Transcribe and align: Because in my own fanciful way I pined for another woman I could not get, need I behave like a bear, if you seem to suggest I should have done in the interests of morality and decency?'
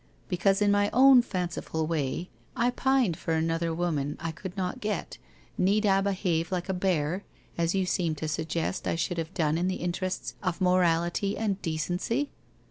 Because 0.29 0.63
in 0.63 0.71
my 0.71 0.89
own 0.93 1.21
fanciful 1.21 1.85
way 1.85 2.27
I 2.55 2.71
pined 2.71 3.15
for 3.17 3.35
another 3.35 3.71
woman 3.71 4.17
I 4.19 4.31
could 4.31 4.57
not 4.57 4.79
get, 4.79 5.19
need 5.59 5.85
I 5.85 6.01
behave 6.01 6.51
like 6.51 6.67
a 6.69 6.73
bear, 6.73 7.23
if 7.55 7.75
you 7.75 7.85
seem 7.85 8.15
to 8.15 8.27
suggest 8.27 8.87
I 8.87 8.95
should 8.95 9.19
have 9.19 9.35
done 9.35 9.59
in 9.59 9.67
the 9.67 9.75
interests 9.75 10.33
of 10.41 10.59
morality 10.59 11.37
and 11.37 11.61
decency?' 11.61 12.31